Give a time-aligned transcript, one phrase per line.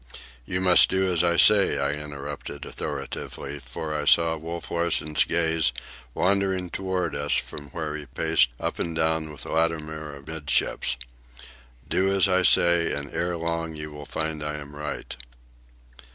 [0.47, 5.71] "You must do as I say," I interrupted authoritatively, for I saw Wolf Larsen's gaze
[6.15, 10.97] wandering toward us from where he paced up and down with Latimer amidships.
[11.87, 15.15] "Do as I say, and ere long you will find I am right."